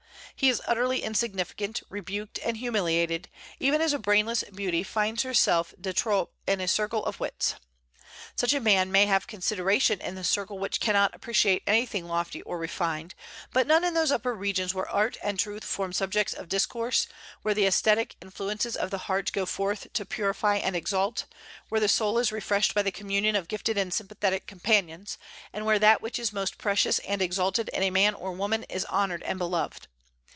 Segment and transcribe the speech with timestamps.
[0.33, 5.93] He is utterly insignificant, rebuked, and humiliated, even as a brainless beauty finds herself de
[5.93, 7.53] trop in a circle of wits.
[8.35, 12.57] Such a man may have consideration in the circle which cannot appreciate anything lofty or
[12.57, 13.13] refined,
[13.53, 17.05] but none in those upper regions where art and truth form subjects of discourse,
[17.43, 21.25] where the aesthetic influences of the heart go forth to purify and exalt,
[21.69, 25.19] where the soul is refreshed by the communion of gifted and sympathetic companions,
[25.53, 28.85] and where that which is most precious and exalted in a man or woman is
[28.85, 29.87] honored and beloved.